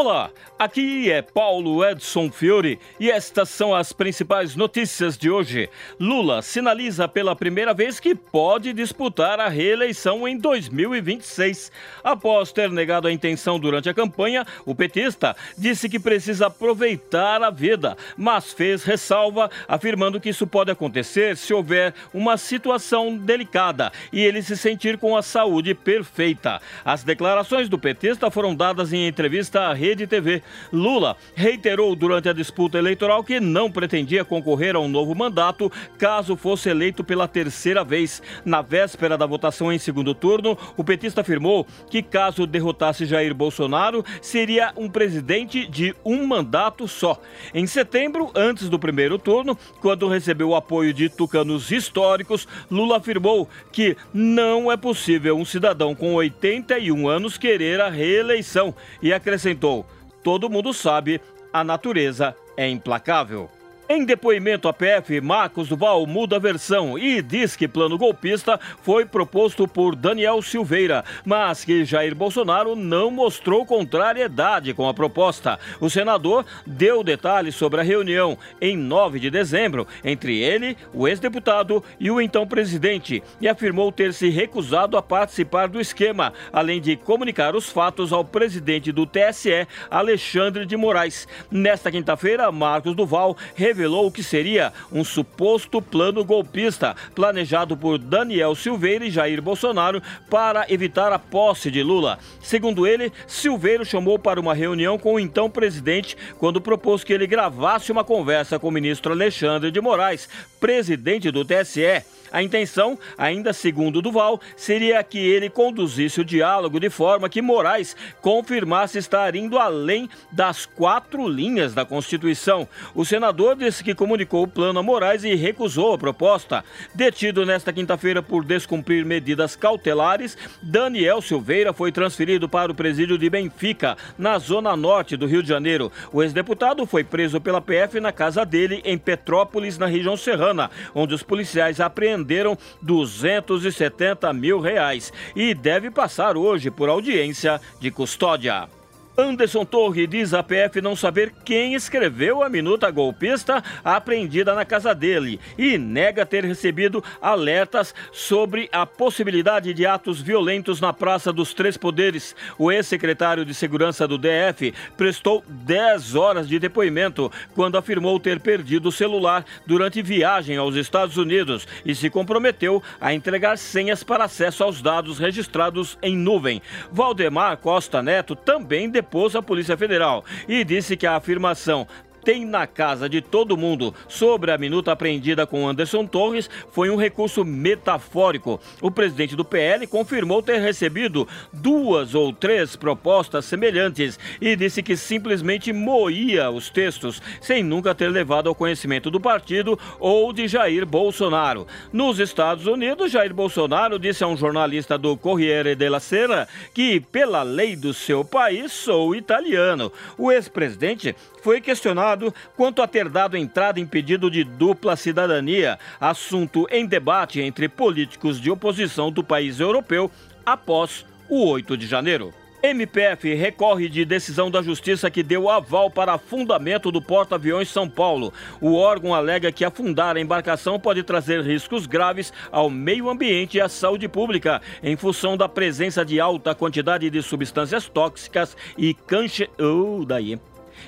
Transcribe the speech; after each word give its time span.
Olá, 0.00 0.30
aqui 0.56 1.10
é 1.10 1.20
Paulo 1.20 1.84
Edson 1.84 2.30
Fiore 2.30 2.78
e 3.00 3.10
estas 3.10 3.48
são 3.48 3.74
as 3.74 3.92
principais 3.92 4.54
notícias 4.54 5.18
de 5.18 5.28
hoje. 5.28 5.68
Lula 5.98 6.40
sinaliza 6.40 7.08
pela 7.08 7.34
primeira 7.34 7.74
vez 7.74 7.98
que 7.98 8.14
pode 8.14 8.72
disputar 8.72 9.40
a 9.40 9.48
reeleição 9.48 10.28
em 10.28 10.38
2026. 10.38 11.72
Após 12.04 12.52
ter 12.52 12.70
negado 12.70 13.08
a 13.08 13.12
intenção 13.12 13.58
durante 13.58 13.88
a 13.88 13.94
campanha, 13.94 14.46
o 14.64 14.72
petista 14.72 15.34
disse 15.58 15.88
que 15.88 15.98
precisa 15.98 16.46
aproveitar 16.46 17.42
a 17.42 17.50
vida, 17.50 17.96
mas 18.16 18.52
fez 18.52 18.84
ressalva 18.84 19.50
afirmando 19.66 20.20
que 20.20 20.28
isso 20.28 20.46
pode 20.46 20.70
acontecer 20.70 21.36
se 21.36 21.52
houver 21.52 21.92
uma 22.14 22.36
situação 22.36 23.16
delicada 23.16 23.90
e 24.12 24.20
ele 24.20 24.42
se 24.42 24.56
sentir 24.56 24.96
com 24.96 25.16
a 25.16 25.22
saúde 25.22 25.74
perfeita. 25.74 26.62
As 26.84 27.02
declarações 27.02 27.68
do 27.68 27.80
petista 27.80 28.30
foram 28.30 28.54
dadas 28.54 28.92
em 28.92 29.08
entrevista 29.08 29.62
à 29.62 29.87
Rede 29.88 30.06
TV. 30.06 30.42
Lula 30.70 31.16
reiterou 31.34 31.96
durante 31.96 32.28
a 32.28 32.34
disputa 32.34 32.76
eleitoral 32.76 33.24
que 33.24 33.40
não 33.40 33.70
pretendia 33.70 34.22
concorrer 34.22 34.76
a 34.76 34.80
um 34.80 34.88
novo 34.88 35.14
mandato 35.14 35.72
caso 35.96 36.36
fosse 36.36 36.68
eleito 36.68 37.02
pela 37.02 37.26
terceira 37.26 37.82
vez. 37.82 38.22
Na 38.44 38.60
véspera 38.60 39.16
da 39.16 39.24
votação 39.24 39.72
em 39.72 39.78
segundo 39.78 40.14
turno, 40.14 40.58
o 40.76 40.84
petista 40.84 41.22
afirmou 41.22 41.66
que 41.90 42.02
caso 42.02 42.46
derrotasse 42.46 43.06
Jair 43.06 43.34
Bolsonaro, 43.34 44.04
seria 44.20 44.72
um 44.76 44.90
presidente 44.90 45.66
de 45.66 45.94
um 46.04 46.26
mandato 46.26 46.86
só. 46.86 47.18
Em 47.54 47.66
setembro, 47.66 48.30
antes 48.34 48.68
do 48.68 48.78
primeiro 48.78 49.18
turno, 49.18 49.56
quando 49.80 50.06
recebeu 50.06 50.50
o 50.50 50.54
apoio 50.54 50.92
de 50.92 51.08
tucanos 51.08 51.70
históricos, 51.70 52.46
Lula 52.70 52.98
afirmou 52.98 53.48
que 53.72 53.96
não 54.12 54.70
é 54.70 54.76
possível 54.76 55.38
um 55.38 55.46
cidadão 55.46 55.94
com 55.94 56.12
81 56.12 57.08
anos 57.08 57.38
querer 57.38 57.80
a 57.80 57.88
reeleição 57.88 58.74
e 59.00 59.14
acrescentou: 59.14 59.77
todo 60.22 60.50
mundo 60.50 60.72
sabe, 60.72 61.20
a 61.52 61.64
natureza 61.64 62.36
é 62.56 62.68
implacável. 62.68 63.50
Em 63.90 64.04
depoimento 64.04 64.68
à 64.68 64.72
PF, 64.74 65.18
Marcos 65.22 65.66
Duval 65.66 66.06
muda 66.06 66.36
a 66.36 66.38
versão 66.38 66.98
e 66.98 67.22
diz 67.22 67.56
que 67.56 67.66
plano 67.66 67.96
golpista 67.96 68.60
foi 68.82 69.06
proposto 69.06 69.66
por 69.66 69.96
Daniel 69.96 70.42
Silveira, 70.42 71.02
mas 71.24 71.64
que 71.64 71.86
Jair 71.86 72.14
Bolsonaro 72.14 72.76
não 72.76 73.10
mostrou 73.10 73.64
contrariedade 73.64 74.74
com 74.74 74.86
a 74.86 74.92
proposta. 74.92 75.58
O 75.80 75.88
senador 75.88 76.44
deu 76.66 77.02
detalhes 77.02 77.54
sobre 77.54 77.80
a 77.80 77.82
reunião 77.82 78.36
em 78.60 78.76
9 78.76 79.18
de 79.20 79.30
dezembro 79.30 79.88
entre 80.04 80.38
ele, 80.38 80.76
o 80.92 81.08
ex-deputado 81.08 81.82
e 81.98 82.10
o 82.10 82.20
então 82.20 82.46
presidente 82.46 83.22
e 83.40 83.48
afirmou 83.48 83.90
ter 83.90 84.12
se 84.12 84.28
recusado 84.28 84.98
a 84.98 85.02
participar 85.02 85.66
do 85.66 85.80
esquema, 85.80 86.34
além 86.52 86.78
de 86.78 86.94
comunicar 86.94 87.56
os 87.56 87.70
fatos 87.70 88.12
ao 88.12 88.22
presidente 88.22 88.92
do 88.92 89.06
TSE, 89.06 89.66
Alexandre 89.90 90.66
de 90.66 90.76
Moraes. 90.76 91.26
Nesta 91.50 91.90
quinta-feira, 91.90 92.52
Marcos 92.52 92.94
Duval 92.94 93.34
revelou 93.54 93.77
revelou 93.78 94.10
que 94.10 94.24
seria 94.24 94.72
um 94.90 95.04
suposto 95.04 95.80
plano 95.80 96.24
golpista 96.24 96.96
planejado 97.14 97.76
por 97.76 97.96
Daniel 97.96 98.56
Silveira 98.56 99.06
e 99.06 99.10
Jair 99.10 99.40
Bolsonaro 99.40 100.02
para 100.28 100.66
evitar 100.68 101.12
a 101.12 101.18
posse 101.18 101.70
de 101.70 101.80
Lula. 101.80 102.18
Segundo 102.42 102.88
ele, 102.88 103.12
Silveira 103.28 103.84
chamou 103.84 104.18
para 104.18 104.40
uma 104.40 104.52
reunião 104.52 104.98
com 104.98 105.14
o 105.14 105.20
então 105.20 105.48
presidente 105.48 106.16
quando 106.40 106.60
propôs 106.60 107.04
que 107.04 107.12
ele 107.12 107.24
gravasse 107.24 107.92
uma 107.92 108.02
conversa 108.02 108.58
com 108.58 108.66
o 108.66 108.72
ministro 108.72 109.12
Alexandre 109.12 109.70
de 109.70 109.80
Moraes, 109.80 110.28
presidente 110.58 111.30
do 111.30 111.44
TSE. 111.44 112.02
A 112.32 112.42
intenção, 112.42 112.98
ainda 113.16 113.52
segundo 113.52 114.02
Duval, 114.02 114.40
seria 114.56 115.02
que 115.02 115.18
ele 115.18 115.48
conduzisse 115.48 116.20
o 116.20 116.24
diálogo 116.24 116.78
de 116.78 116.90
forma 116.90 117.28
que 117.28 117.40
Moraes 117.40 117.96
confirmasse 118.20 118.98
estar 118.98 119.34
indo 119.34 119.58
além 119.58 120.08
das 120.30 120.66
quatro 120.66 121.26
linhas 121.26 121.74
da 121.74 121.84
Constituição. 121.84 122.68
O 122.94 123.04
senador 123.04 123.56
disse 123.56 123.82
que 123.82 123.94
comunicou 123.94 124.44
o 124.44 124.48
plano 124.48 124.78
a 124.78 124.82
Moraes 124.82 125.24
e 125.24 125.34
recusou 125.34 125.94
a 125.94 125.98
proposta. 125.98 126.64
Detido 126.94 127.46
nesta 127.46 127.72
quinta-feira 127.72 128.22
por 128.22 128.44
descumprir 128.44 129.04
medidas 129.04 129.56
cautelares, 129.56 130.36
Daniel 130.62 131.22
Silveira 131.22 131.72
foi 131.72 131.90
transferido 131.90 132.48
para 132.48 132.70
o 132.70 132.74
presídio 132.74 133.16
de 133.16 133.30
Benfica, 133.30 133.96
na 134.18 134.38
zona 134.38 134.76
norte 134.76 135.16
do 135.16 135.26
Rio 135.26 135.42
de 135.42 135.48
Janeiro. 135.48 135.90
O 136.12 136.22
ex-deputado 136.22 136.86
foi 136.86 137.04
preso 137.04 137.40
pela 137.40 137.60
PF 137.60 138.00
na 138.00 138.12
casa 138.12 138.44
dele 138.44 138.82
em 138.84 138.98
Petrópolis, 138.98 139.78
na 139.78 139.86
região 139.86 140.16
serrana, 140.16 140.70
onde 140.94 141.14
os 141.14 141.22
policiais 141.22 141.80
apreenderam 141.80 142.17
venderam 142.18 142.58
270 142.82 144.32
mil 144.32 144.60
reais 144.60 145.12
e 145.34 145.54
deve 145.54 145.90
passar 145.90 146.36
hoje 146.36 146.70
por 146.70 146.88
audiência 146.88 147.60
de 147.80 147.90
custódia. 147.90 148.77
Anderson 149.20 149.64
Torre 149.64 150.06
diz 150.06 150.32
à 150.32 150.44
PF 150.44 150.80
não 150.80 150.94
saber 150.94 151.32
quem 151.44 151.74
escreveu 151.74 152.40
a 152.40 152.48
minuta 152.48 152.88
golpista 152.88 153.64
apreendida 153.82 154.54
na 154.54 154.64
casa 154.64 154.94
dele 154.94 155.40
e 155.58 155.76
nega 155.76 156.24
ter 156.24 156.44
recebido 156.44 157.02
alertas 157.20 157.92
sobre 158.12 158.68
a 158.70 158.86
possibilidade 158.86 159.74
de 159.74 159.84
atos 159.84 160.22
violentos 160.22 160.80
na 160.80 160.92
Praça 160.92 161.32
dos 161.32 161.52
Três 161.52 161.76
Poderes. 161.76 162.36
O 162.56 162.70
ex-secretário 162.70 163.44
de 163.44 163.52
Segurança 163.54 164.06
do 164.06 164.16
DF 164.16 164.72
prestou 164.96 165.42
10 165.48 166.14
horas 166.14 166.48
de 166.48 166.60
depoimento 166.60 167.28
quando 167.56 167.76
afirmou 167.76 168.20
ter 168.20 168.38
perdido 168.38 168.90
o 168.90 168.92
celular 168.92 169.44
durante 169.66 170.00
viagem 170.00 170.58
aos 170.58 170.76
Estados 170.76 171.16
Unidos 171.16 171.66
e 171.84 171.92
se 171.92 172.08
comprometeu 172.08 172.80
a 173.00 173.12
entregar 173.12 173.58
senhas 173.58 174.04
para 174.04 174.26
acesso 174.26 174.62
aos 174.62 174.80
dados 174.80 175.18
registrados 175.18 175.98
em 176.00 176.16
nuvem. 176.16 176.62
Valdemar 176.92 177.56
Costa 177.56 178.00
Neto 178.00 178.36
também 178.36 178.88
depois 178.88 179.07
depôs 179.08 179.34
a 179.34 179.42
Polícia 179.42 179.76
Federal 179.76 180.22
e 180.46 180.62
disse 180.62 180.96
que 180.96 181.06
a 181.06 181.16
afirmação 181.16 181.86
tem 182.24 182.44
na 182.44 182.66
casa 182.66 183.08
de 183.08 183.20
todo 183.20 183.56
mundo 183.56 183.94
sobre 184.08 184.50
a 184.50 184.58
minuta 184.58 184.92
apreendida 184.92 185.46
com 185.46 185.68
Anderson 185.68 186.06
Torres 186.06 186.48
foi 186.72 186.90
um 186.90 186.96
recurso 186.96 187.44
metafórico. 187.44 188.60
O 188.80 188.90
presidente 188.90 189.36
do 189.36 189.44
PL 189.44 189.86
confirmou 189.86 190.42
ter 190.42 190.60
recebido 190.60 191.26
duas 191.52 192.14
ou 192.14 192.32
três 192.32 192.76
propostas 192.76 193.44
semelhantes 193.44 194.18
e 194.40 194.56
disse 194.56 194.82
que 194.82 194.96
simplesmente 194.96 195.72
moía 195.72 196.50
os 196.50 196.70
textos 196.70 197.22
sem 197.40 197.62
nunca 197.62 197.94
ter 197.94 198.08
levado 198.08 198.48
ao 198.48 198.54
conhecimento 198.54 199.10
do 199.10 199.20
partido 199.20 199.78
ou 199.98 200.32
de 200.32 200.48
Jair 200.48 200.84
Bolsonaro. 200.84 201.66
Nos 201.92 202.18
Estados 202.18 202.66
Unidos, 202.66 203.12
Jair 203.12 203.32
Bolsonaro 203.32 203.98
disse 203.98 204.24
a 204.24 204.26
um 204.26 204.36
jornalista 204.36 204.98
do 204.98 205.16
Corriere 205.16 205.74
della 205.74 206.00
Sera 206.00 206.48
que, 206.74 207.00
pela 207.00 207.42
lei 207.42 207.76
do 207.76 207.92
seu 207.92 208.24
país, 208.24 208.72
sou 208.72 209.14
italiano. 209.14 209.92
O 210.16 210.30
ex-presidente 210.30 211.14
foi 211.42 211.60
questionado 211.60 212.07
quanto 212.56 212.82
a 212.82 212.86
ter 212.86 213.08
dado 213.08 213.36
entrada 213.36 213.80
em 213.80 213.86
pedido 213.86 214.30
de 214.30 214.44
dupla 214.44 214.96
cidadania, 214.96 215.78
assunto 216.00 216.66
em 216.70 216.86
debate 216.86 217.40
entre 217.40 217.68
políticos 217.68 218.40
de 218.40 218.50
oposição 218.50 219.10
do 219.10 219.24
país 219.24 219.60
europeu 219.60 220.10
após 220.44 221.04
o 221.28 221.46
8 221.46 221.76
de 221.76 221.86
janeiro. 221.86 222.32
MPF 222.60 223.34
recorre 223.34 223.88
de 223.88 224.04
decisão 224.04 224.50
da 224.50 224.60
Justiça 224.60 225.08
que 225.08 225.22
deu 225.22 225.48
aval 225.48 225.88
para 225.90 226.14
afundamento 226.14 226.90
do 226.90 227.00
porta-aviões 227.00 227.68
São 227.68 227.88
Paulo. 227.88 228.32
O 228.60 228.74
órgão 228.74 229.14
alega 229.14 229.52
que 229.52 229.64
afundar 229.64 230.16
a 230.16 230.20
embarcação 230.20 230.78
pode 230.78 231.04
trazer 231.04 231.40
riscos 231.42 231.86
graves 231.86 232.32
ao 232.50 232.68
meio 232.68 233.08
ambiente 233.08 233.58
e 233.58 233.60
à 233.60 233.68
saúde 233.68 234.08
pública, 234.08 234.60
em 234.82 234.96
função 234.96 235.36
da 235.36 235.48
presença 235.48 236.04
de 236.04 236.18
alta 236.18 236.52
quantidade 236.52 237.08
de 237.08 237.22
substâncias 237.22 237.88
tóxicas 237.88 238.56
e 238.76 238.92
canche... 238.92 239.48
Oh, 239.58 240.04
daí 240.04 240.38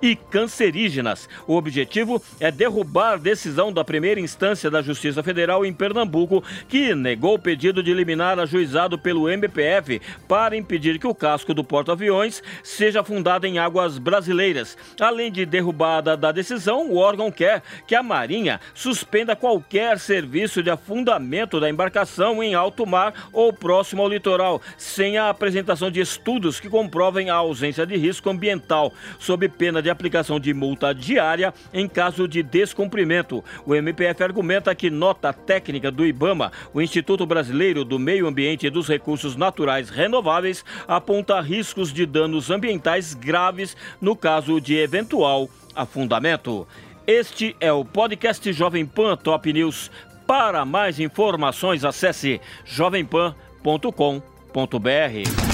e 0.00 0.16
cancerígenas. 0.16 1.28
O 1.46 1.56
objetivo 1.56 2.22
é 2.40 2.50
derrubar 2.50 3.18
decisão 3.18 3.72
da 3.72 3.84
primeira 3.84 4.20
instância 4.20 4.70
da 4.70 4.82
Justiça 4.82 5.22
Federal 5.22 5.64
em 5.64 5.72
Pernambuco, 5.72 6.42
que 6.68 6.94
negou 6.94 7.34
o 7.34 7.38
pedido 7.38 7.82
de 7.82 7.92
liminar 7.92 8.38
ajuizado 8.38 8.98
pelo 8.98 9.28
MPF 9.28 10.00
para 10.28 10.56
impedir 10.56 10.98
que 10.98 11.06
o 11.06 11.14
casco 11.14 11.54
do 11.54 11.64
porta-aviões 11.64 12.42
seja 12.62 13.02
fundado 13.02 13.46
em 13.46 13.58
águas 13.58 13.98
brasileiras. 13.98 14.76
Além 15.00 15.30
de 15.30 15.46
derrubada 15.46 16.16
da 16.16 16.32
decisão, 16.32 16.90
o 16.90 16.96
órgão 16.96 17.30
quer 17.30 17.62
que 17.86 17.94
a 17.94 18.02
Marinha 18.02 18.60
suspenda 18.74 19.36
qualquer 19.36 19.98
serviço 19.98 20.62
de 20.62 20.70
afundamento 20.70 21.60
da 21.60 21.70
embarcação 21.70 22.42
em 22.42 22.54
alto 22.54 22.86
mar 22.86 23.28
ou 23.32 23.52
próximo 23.52 24.02
ao 24.02 24.08
litoral, 24.08 24.60
sem 24.76 25.18
a 25.18 25.28
apresentação 25.28 25.90
de 25.90 26.00
estudos 26.00 26.60
que 26.60 26.68
comprovem 26.68 27.30
a 27.30 27.34
ausência 27.34 27.86
de 27.86 27.96
risco 27.96 28.30
ambiental, 28.30 28.92
sob 29.18 29.48
pena 29.48 29.73
pena 29.74 29.82
de 29.82 29.90
aplicação 29.90 30.38
de 30.38 30.54
multa 30.54 30.94
diária 30.94 31.52
em 31.72 31.88
caso 31.88 32.28
de 32.28 32.42
descumprimento. 32.42 33.42
O 33.66 33.74
MPF 33.74 34.22
argumenta 34.22 34.74
que 34.74 34.88
nota 34.88 35.32
técnica 35.32 35.90
do 35.90 36.06
IBAMA, 36.06 36.52
o 36.72 36.80
Instituto 36.80 37.26
Brasileiro 37.26 37.84
do 37.84 37.98
Meio 37.98 38.28
Ambiente 38.28 38.66
e 38.66 38.70
dos 38.70 38.86
Recursos 38.86 39.34
Naturais 39.34 39.90
Renováveis, 39.90 40.64
aponta 40.86 41.40
riscos 41.40 41.92
de 41.92 42.06
danos 42.06 42.50
ambientais 42.50 43.14
graves 43.14 43.76
no 44.00 44.14
caso 44.14 44.60
de 44.60 44.76
eventual 44.76 45.50
afundamento. 45.74 46.68
Este 47.06 47.56
é 47.58 47.72
o 47.72 47.84
podcast 47.84 48.52
Jovem 48.52 48.86
Pan 48.86 49.16
Top 49.16 49.52
News 49.52 49.90
Para 50.26 50.64
mais 50.64 51.00
informações, 51.00 51.84
acesse 51.84 52.40
jovempan.com.br. 52.64 55.53